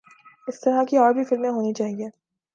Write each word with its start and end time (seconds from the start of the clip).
اس 0.47 0.59
طرح 0.61 0.83
کی 0.83 0.97
اور 0.97 1.13
بھی 1.13 1.23
فلمیں 1.23 1.49
ہونی 1.49 1.73
چاہئے 1.73 2.09